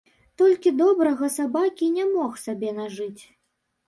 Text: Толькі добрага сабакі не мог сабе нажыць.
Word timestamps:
Толькі 0.41 0.69
добрага 0.77 1.29
сабакі 1.33 1.89
не 1.97 2.05
мог 2.13 2.31
сабе 2.45 2.73
нажыць. 2.79 3.21